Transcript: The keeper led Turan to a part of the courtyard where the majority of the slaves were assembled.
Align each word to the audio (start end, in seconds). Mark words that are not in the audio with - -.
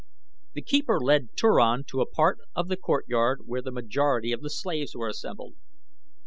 The 0.55 0.63
keeper 0.63 0.99
led 0.99 1.35
Turan 1.37 1.83
to 1.89 2.01
a 2.01 2.09
part 2.09 2.39
of 2.55 2.69
the 2.69 2.75
courtyard 2.75 3.41
where 3.45 3.61
the 3.61 3.69
majority 3.71 4.31
of 4.31 4.41
the 4.41 4.49
slaves 4.49 4.95
were 4.95 5.07
assembled. 5.09 5.53